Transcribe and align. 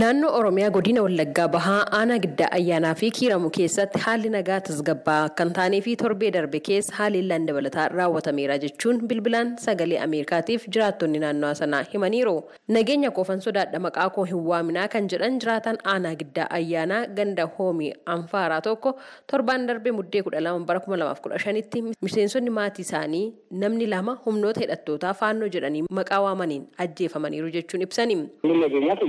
Naannoo 0.00 0.30
Oromiyaa 0.38 0.70
godina 0.74 1.02
Wallaggaa 1.04 1.46
Bahaa 1.52 1.84
aanaa 1.98 2.16
giddaa 2.24 2.48
ayyaanaa 2.56 2.94
fi 3.00 3.08
kiiramu 3.18 3.48
keessatti 3.56 3.98
haalli 4.06 4.28
nagaa 4.34 4.58
tasgabbaa'aa 4.66 5.30
kan 5.38 5.52
taanee 5.58 5.80
fi 5.86 5.94
torbee 6.02 6.30
darbe 6.34 6.60
keessa 6.66 6.94
haleellaan 6.98 7.46
dabalataa 7.50 7.86
raawwatameera 7.92 8.58
jechuun 8.64 8.98
bilbilaan 9.12 9.52
sagalee 9.62 10.00
Ameerikaatiif 10.06 10.66
jiraattonni 10.76 11.18
naannoo 11.22 11.52
sanaa 11.60 11.80
himaniiru. 11.92 12.34
Nageenya 12.76 13.10
koofan 13.18 13.40
sodaadha 13.46 13.78
maqaa 13.86 14.08
koo 14.16 14.24
hin 14.32 14.42
waaminaa 14.50 14.84
kan 14.96 15.08
jedhan 15.14 15.38
jiraatan 15.44 15.78
aanaa 15.94 16.14
giddaa 16.24 16.48
ayyaanaa 16.58 17.00
ganda 17.20 17.48
hoomii 17.58 17.90
anfaaraa 18.16 18.60
tokko 18.68 18.94
torbaan 19.32 19.66
darbe 19.72 19.90
muddee 20.00 20.22
kudha 20.28 20.40
lama 20.48 20.64
bara 20.72 20.80
kuma 20.88 20.96
lamaaf 21.04 21.20
kudha 21.28 21.38
shanitti 21.46 21.82
miseensonni 22.08 22.50
maatii 22.60 22.84
isaanii 22.88 23.24
namni 23.50 23.86
lama 23.86 24.14
humnoota 24.24 24.60
hidhattootaa 24.60 25.14
faannoo 25.20 25.48
jedhanii 25.56 25.82
maqaa 25.98 26.20
waamaniin 26.26 26.64
ajjeefamaniiru 26.84 27.50
jechuun 27.56 27.82
ibsani. 27.86 28.16
Duratti 28.44 29.06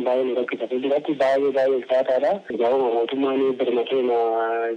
baay'ee 1.21 1.52
baay'ee 1.52 1.75
ulfaataadha. 1.77 2.31
Garuu 2.62 2.91
mootummaan 2.93 3.41
birmateema 3.62 4.17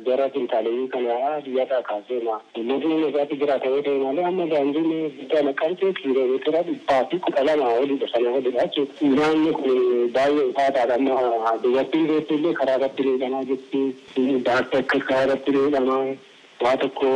jara 0.06 0.28
fintaaleyyii 0.36 0.88
kana 0.88 1.40
biyyarraa 1.44 1.82
kaaseema. 1.90 2.40
Mootummaan 2.70 3.08
isaatti 3.10 3.36
jiraata 3.42 3.68
yoo 3.74 3.82
ta'e 3.88 3.98
malee 4.04 4.24
amma 4.30 4.46
daandiin 4.54 5.12
guddaa 5.18 5.42
naqamtee 5.50 5.92
kiiloomeetira 6.00 6.62
dhibbaa 6.70 7.02
fi 7.10 7.18
kudha 7.26 7.44
lama 7.50 7.68
olidha 7.82 8.08
sana 8.14 8.30
olidha 8.40 8.66
jechuudha. 8.66 9.12
Naanni 9.20 9.52
kun 9.52 10.10
baay'ee 10.16 10.44
ulfaataadha 10.48 10.94
amma 10.94 11.54
dubartiin 11.62 12.06
beektu 12.14 12.34
illee 12.40 12.54
karaa 12.62 12.76
irratti 12.80 13.02
miidhamaa 13.10 13.44
jirti. 13.52 13.84
Daatti 14.50 14.76
akka 14.82 14.98
karaa 15.08 15.24
irratti 15.28 15.50
miidhamaa. 15.60 16.02
Waa 16.64 16.76
tokko 16.76 17.06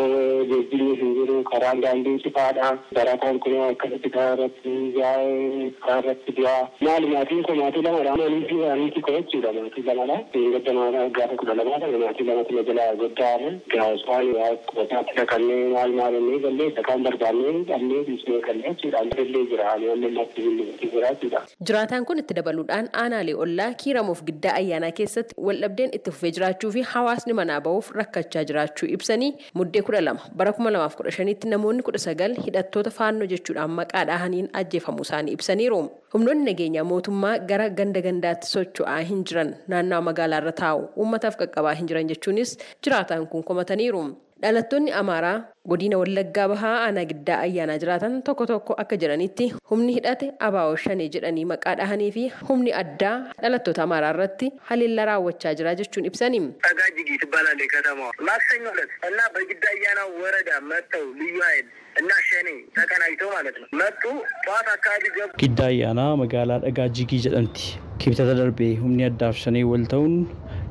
geejjibni 0.51 0.95
hin 1.01 1.11
jiru 1.17 1.35
karaan 1.51 1.81
daandiin 1.85 2.21
cifaadha 2.25 2.69
barataan 2.99 3.39
kun 3.45 3.57
akkasitti 3.65 4.11
karaa 4.15 4.37
irratti 4.37 4.71
yaa'ee 5.01 5.67
karaa 5.85 5.99
irratti 6.05 6.33
du'aa. 6.39 6.63
Maali? 6.87 7.11
Maatiin 7.15 7.43
kun 7.49 7.59
maatii 7.59 7.83
lamadha 7.87 8.15
aniifi 8.29 8.57
aniifi 8.75 9.03
koo 9.09 9.15
jechuudha 9.19 9.53
maatii 9.57 9.85
lamadha 9.89 10.17
gadda 10.55 11.03
gaafa 11.19 11.37
kudha 11.43 11.55
lamaadha 11.61 11.91
maatii 12.05 12.27
lamatti 12.31 12.55
na 12.59 12.63
jalaa 12.71 12.95
goddaa'ame 13.03 13.51
gaaswaan 13.75 14.31
qubataatti 14.71 15.17
dhaqannee 15.19 15.61
maal 15.75 15.93
maal 16.01 16.17
innee 16.21 16.41
gallee 16.47 16.71
sakaan 16.79 17.05
barbaannee 17.09 17.53
dhabnee 17.73 18.01
dhiisnee 18.09 18.41
gallee 18.49 18.73
jechuudha 18.73 19.05
illee 19.27 19.45
jira 19.53 19.69
ani 19.75 19.93
amma 19.97 20.13
natti 20.17 20.47
bilbilti 20.49 20.91
jira 20.97 21.13
jechuudha. 21.19 21.45
Jiraataan 21.73 22.09
kun 22.13 22.25
itti 22.25 22.39
dabaluudhaan 22.41 22.89
aanaalee 23.05 23.37
ollaa 23.47 23.69
kiiramuuf 23.85 24.25
giddaa 24.33 24.57
ayyaanaa 24.63 24.93
keessatti 25.03 25.37
waldhabdeen 25.51 25.95
itti 26.01 26.11
fufee 26.17 26.33
jiraachuu 26.41 26.73
fi 26.79 26.89
hawaasni 26.97 27.39
manaa 27.43 27.61
ba'uuf 27.69 27.93
rakkachaa 28.01 28.45
jiraachuu 28.53 28.91
ibsanii 28.99 29.33
muddee 29.61 29.83
kudha 29.89 30.01
lama 30.07 30.21
bara 30.41 30.53
kuma 30.59 30.71
lamaaf 30.75 30.97
kudha 31.01 31.11
shanitti 31.19 31.49
namoonni 31.53 31.83
kudha 31.89 31.99
sagal 32.07 32.35
hidhattoota 32.47 32.91
faannoo 32.99 33.27
jechuudhaan 33.35 33.71
maqaa 33.81 34.05
dhahaniin 34.11 34.49
ajjeefamuu 34.63 35.07
isaanii 35.09 35.33
ibsaniiru. 35.39 35.81
Humnoonni 36.15 36.45
nageenyaa 36.51 36.85
mootummaa 36.91 37.39
gara 37.51 37.69
ganda 37.79 38.01
gandaatti 38.09 38.47
socho'aa 38.55 39.01
hin 39.13 39.25
jiran 39.31 39.55
naannawa 39.69 40.03
magaalaa 40.11 40.41
irra 40.45 40.53
taa'u 40.63 40.85
uummataaf 40.97 41.37
qaqqabaa 41.43 41.75
hin 41.81 41.89
jiran 41.93 42.09
jechuunis 42.13 42.59
jiraataan 42.85 43.27
kun 43.33 43.45
komataniiru. 43.51 44.05
Dhalattoonni 44.44 44.92
Amaaraa 44.98 45.38
godina 45.72 45.98
Wallaggaa 46.02 46.46
Bahaa 46.52 46.76
aanaa 46.84 47.04
giddaa 47.10 47.40
ayyaanaa 47.46 47.78
jiraatan 47.82 48.14
tokko 48.28 48.46
tokko 48.52 48.74
akka 48.84 48.98
jedhanitti 49.02 49.48
humni 49.72 49.96
hidhate 49.98 50.28
abaa'oo 50.48 50.78
shanee 50.84 51.08
jedhanii 51.16 51.44
maqaa 51.52 51.74
dhahanii 51.80 52.08
fi 52.18 52.24
humni 52.50 52.72
addaa 52.82 53.16
dhalattoota 53.44 53.84
Amaaraa 53.88 54.12
irratti 54.16 54.48
haleellaa 54.70 55.06
raawwachaa 55.12 55.54
jira 55.62 55.74
jechuun 55.82 56.08
ibsani. 56.12 56.40
ጠጋጅጊ 56.68 57.10
ትባላለች 57.24 57.68
ከተማዋ። 57.74 58.10
ማክሰኞ 58.30 58.64
ዕለት 58.76 58.92
እና 59.10 59.20
በግዳ 59.36 59.64
አያና 59.74 60.00
ወረዳ 60.22 60.50
መጥተው 60.72 61.06
ልዩ 61.20 61.36
ኃይል 61.48 61.68
እና 62.02 62.10
ሸኔ 62.30 62.48
ተቀናጅተው 62.78 63.30
ማለት 63.36 63.56
ነው 63.62 63.68
መጡ። 63.82 64.02
ጠዋት 64.46 64.68
አካባቢ 64.78 65.04
ገቡ። 65.18 65.30
Giddaa 65.44 65.70
ayyaanaa 65.74 66.10
magaalaa 66.24 66.60
dhagaa 66.66 66.88
jigii 67.00 67.22
jedhamti. 67.28 67.68
Kibxata 68.02 68.34
darbee 68.42 68.72
humni 68.82 69.04
addaaf 69.12 69.36
shanee 69.44 69.66
wal 69.74 69.86
ta'uun 69.96 70.16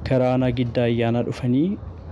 karaa 0.08 0.32
aanaa 0.34 0.52
giddaa 0.62 0.88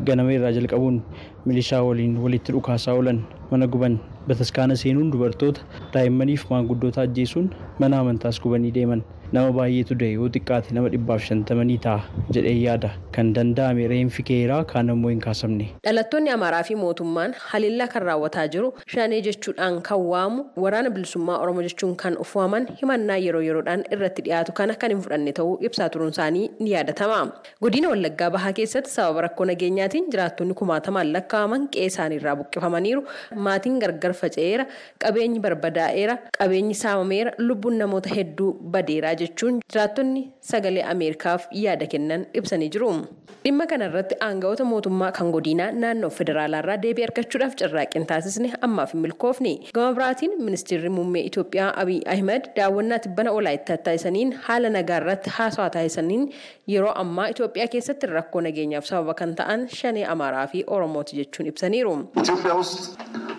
ganama 0.07 0.33
irraa 0.37 0.51
jalqabuun 0.57 0.97
milishaa 1.45 1.81
waliin 1.87 2.17
walitti 2.23 2.51
dhukaasaa 2.55 2.93
oolan 2.97 3.19
mana 3.51 3.67
guban 3.77 3.95
bataskaana 4.27 4.75
seenuun 4.83 5.11
dubartoota 5.15 5.61
daa'immaniif 5.95 6.45
maanguddoota 6.51 7.01
ajjeesuun 7.07 7.49
mana 7.79 7.99
amantaas 8.03 8.39
gubanii 8.43 8.71
deeman 8.77 9.01
nama 9.35 9.51
baay'eetu 9.57 9.95
du'e 9.99 10.11
yoo 10.13 10.27
xiqqaate 10.35 10.73
nama 10.77 10.89
dhibbaaf 10.93 11.21
shantamanii 11.27 11.77
ta'a 11.83 11.99
jedhee 12.37 12.55
yaada 12.63 12.89
kan 13.17 13.27
danda'ame 13.37 13.83
reenfi 13.91 14.23
keeraa 14.29 14.57
kaan 14.71 14.89
ammoo 14.93 15.11
hin 15.13 15.21
kaasamne. 15.25 15.67
Dhalattoonni 15.87 16.29
Amaaraa 16.33 16.63
fi 16.69 16.75
mootummaan 16.81 17.35
haleellaa 17.51 17.87
kan 17.93 18.03
raawwataa 18.09 18.43
jiru 18.55 18.71
shanee 18.95 19.19
jechuudhaan 19.27 19.77
kan 19.89 19.99
waamu 20.13 20.43
waraana 20.63 20.89
bilisummaa 20.97 21.37
Oromoo 21.45 21.63
jechuun 21.67 21.93
kan 22.03 22.17
of 22.25 22.33
waaman 22.39 22.67
himannaa 22.81 23.17
yeroo 23.27 23.41
yeroodhaan 23.47 23.85
irratti 23.97 24.21
dhiyaatu 24.27 24.51
kana 24.59 24.75
kan 24.83 24.91
hin 24.95 25.01
fudhanne 25.07 25.31
ta'uu 25.39 25.55
ibsaa 25.69 25.89
turuun 25.95 26.11
isaanii 26.17 26.43
ni 26.59 26.69
yaadatama. 26.75 27.21
Godina 27.67 27.89
Wallaggaa 27.93 28.29
Bahaa 28.35 28.53
keessatti 28.59 28.91
sababa 28.97 29.21
rakkoo 29.27 29.45
nageenyaatiin 29.51 30.11
jiraattonni 30.17 30.53
kumaatamaan 30.63 31.13
lakkaa'aman 31.15 31.69
qe'ee 31.77 31.87
isaaniirraa 31.93 32.35
buqqifamaniiru. 32.43 33.01
Maatiin 33.47 33.79
gargar 33.83 34.13
faca'eera, 34.21 34.65
qabeenyi 35.05 35.39
barbadaa'eera, 35.45 36.17
qabeenyi 36.39 36.75
saamameera, 36.83 37.31
lubbuun 37.47 37.77
namoota 37.83 38.09
hedduu 38.17 38.51
badeeraa 38.75 39.15
jechuun 39.23 39.59
jiraattonni 39.73 40.27
sagalee 40.51 40.83
Ameerikaaf 40.93 41.47
yaada 41.63 41.87
kennan 41.95 42.27
ibsanii 42.41 42.69
jiru. 42.77 42.91
Dhimma 43.43 43.65
kana 43.69 43.85
irratti 43.89 44.15
aanga'oota 44.21 44.65
mootummaa 44.71 45.07
kan 45.17 45.31
godinaa 45.33 45.71
naannoo 45.83 46.09
federaalaarraa 46.17 46.75
deebii 46.83 47.05
argachuudhaaf 47.07 47.55
carraaqqii 47.61 48.03
taasisne 48.11 48.51
ammaaf 48.67 48.93
hin 48.93 49.01
milkoofne. 49.05 49.53
Gama 49.77 49.95
biraatiin 49.97 50.35
ministeerri 50.43 50.89
muummee 50.97 51.23
Itoophiyaa 51.29 51.71
Abiy 51.83 51.99
Ahmed 52.15 52.51
daawwannaa 52.59 52.99
tibbana 53.07 53.31
olaayittaa 53.39 53.77
taasisaniin 53.87 54.35
haala 54.49 54.69
nagaa 54.77 55.01
irratti 55.03 55.33
haasawaa 55.39 55.69
taasisaniin 55.77 56.29
yeroo 56.75 56.93
ammaa 57.05 57.27
Itoophiyaa 57.33 57.67
keessatti 57.77 58.11
rakkoo 58.13 58.41
nageenyaaf 58.49 58.85
sababa 58.93 59.13
kan 59.23 59.35
ta'an 59.41 59.67
shanee 59.79 60.05
Amaaraa 60.15 60.47
fi 60.53 60.63
Oromooti 60.77 61.17
jechuun 61.23 61.49
ibsaniiru. 61.55 61.97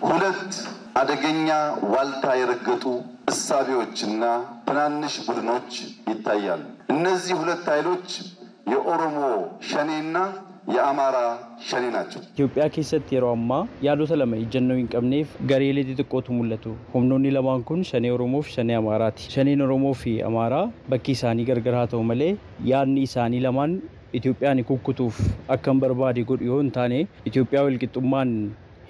ሁለት 0.09 0.53
አደገኛ 1.01 1.49
ዋልታ 1.93 2.25
የረገጡ 2.39 2.83
እሳቤዎችና 3.31 4.23
ትናንሽ 4.67 5.13
ቡድኖች 5.27 5.71
ይታያሉ። 6.11 6.61
እነዚህ 6.93 7.33
ሁለት 7.41 7.63
ኃይሎች 7.73 8.09
የኦሮሞ 8.73 9.17
ሸኔና 9.69 10.17
የአማራ 10.73 11.17
ሸኔ 11.69 11.85
ናቸው። 11.95 12.19
ኢትዮጵያ 12.33 12.63
ኬሰት 12.75 13.07
የሮ 13.15 13.25
አማ 13.37 13.49
ያሉተ 13.87 14.11
ለመ 14.21 14.33
ijjennoo 14.43 14.77
hin 14.79 14.87
qabneef 14.93 15.29
gareelee 15.51 15.85
xixiqqootu 15.89 16.29
mul'atu. 16.37 16.71
Humnoonni 16.93 17.31
lamaan 17.37 17.63
kun 17.69 17.81
shanee 17.89 18.13
Oromoof 18.15 18.47
shanee 18.55 18.77
Amaaraati. 18.81 19.23
Shaneen 19.35 19.63
Oromoo 19.65 19.93
fi 20.03 20.13
Amaaraa 20.29 20.65
bakki 20.93 21.11
isaanii 21.17 21.47
gargar 21.49 21.75
haa 21.79 21.87
ta'u 21.93 22.03
malee 22.11 22.31
yaadni 22.71 23.01
isaanii 23.09 23.43
lamaan 23.47 23.73
Itoophiyaan 24.19 24.63
kukkutuuf 24.71 25.15
akka 25.55 25.71
hin 25.73 25.79
barbaade 25.83 26.21
godhu 26.31 26.59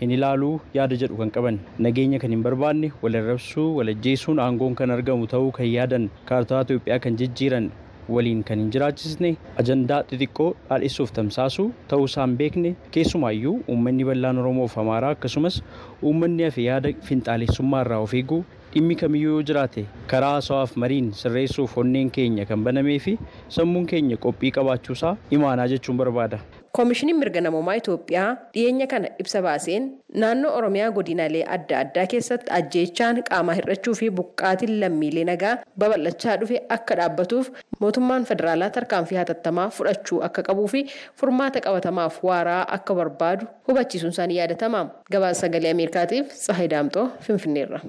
hin 0.04 0.12
ilaaluu 0.18 0.56
yaada 0.80 0.96
jedhu 1.04 1.18
kan 1.22 1.32
qaban. 1.38 1.60
Nageenya 1.88 2.20
kan 2.26 2.32
hin 2.36 2.44
barbaanne 2.50 2.92
wal 3.06 3.16
arrabsuu 3.22 3.70
wal 3.78 3.90
ajjeesuun 3.96 4.40
aangoon 4.48 4.76
kan 4.82 4.92
argamu 4.98 5.28
ta'uu 5.36 5.52
kan 5.60 5.66
yaadan. 5.76 6.10
Kaartaa 6.32 6.62
Itoophiyaa 6.68 7.00
kan 7.08 7.18
jijjiiran. 7.24 7.72
Waliin 8.14 8.40
kan 8.48 8.60
hin 8.60 8.72
jiraachisne 8.76 9.30
ajandaa 9.62 10.00
xixiqqoo 10.10 10.48
dhaadhessuuf 10.70 11.12
tamsaasuu 11.18 11.68
ta'uu 11.92 12.06
isaan 12.10 12.34
beekne. 12.42 12.72
Keessumaayyuu 12.96 13.54
uummanni 13.68 14.04
bal'aan 14.10 14.42
Oromoo 14.42 14.68
fi 14.74 14.80
Amaaraa 14.82 15.12
akkasumas 15.16 15.62
uummanni 16.10 16.44
hafe 16.48 16.66
yaada 16.66 16.92
finxaalessummaa 17.10 17.82
irraa 17.86 18.02
of 18.08 18.14
eeguu. 18.22 18.42
Dhimmi 18.74 18.96
kamiyyuu 19.04 19.34
yoo 19.38 19.44
jiraate 19.52 19.86
karaa 20.14 20.34
haasawaaf 20.36 20.76
mariin 20.84 21.12
sirreessuuf 21.22 21.78
onneen 21.84 22.12
keenya 22.18 22.46
kan 22.52 22.64
banamee 22.68 22.98
fi 23.06 23.14
sammuun 23.60 23.86
keenya 23.94 24.18
qophii 24.28 24.52
qabaachuusaa 24.60 25.16
imaanaa 25.40 25.68
jechuun 25.76 25.98
barbaada. 26.04 26.40
Koomishiniin 26.78 27.18
mirga 27.22 27.42
namoomaa 27.46 27.74
Itoophiyaa 27.80 28.30
dhiyeenya 28.54 28.86
kana 28.92 29.10
ibsa 29.24 29.42
baaseen 29.46 29.84
naannoo 30.22 30.54
Oromiyaa 30.60 30.88
godinaalee 30.96 31.44
adda 31.56 31.80
addaa 31.84 32.06
keessatti 32.14 32.52
ajjeechaan 32.60 33.20
qaamaa 33.28 33.56
hir'achuu 33.60 33.94
fi 34.00 34.10
buqqaatiin 34.20 34.74
lammiilee 34.84 35.26
nagaa 35.30 35.52
babal'achaa 35.84 36.38
dhufe 36.44 36.62
akka 36.78 36.98
dhaabbatuuf 37.02 37.52
mootummaan 37.86 38.26
federaalaa 38.32 38.70
tarkaanfii 38.80 39.20
hatattamaa 39.22 39.68
fudhachuu 39.78 40.22
akka 40.30 40.44
qabuu 40.50 40.68
fi 40.76 40.82
furmaata 41.22 41.62
qabatamaaf 41.68 42.18
waaraa 42.30 42.62
akka 42.80 42.96
barbaadu 43.02 43.46
hubachiisuun 43.70 44.16
isaanii 44.18 44.40
yaadatama. 44.42 44.82
Gabaasa 45.18 45.42
sagalee 45.46 45.72
Ameerikaatiif 45.78 46.34
Tsahayi 46.40 46.70
Daamxoo 46.76 47.06
Finfinneerra. 47.28 47.80